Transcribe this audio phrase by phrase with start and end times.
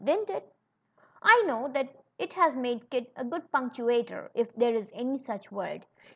[0.03, 0.51] Didn't it?
[1.21, 5.51] I know that it has made Kit a good punctuator, if there is any such
[5.51, 5.85] word.